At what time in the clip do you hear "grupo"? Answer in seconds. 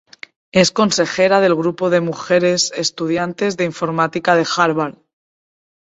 1.53-1.91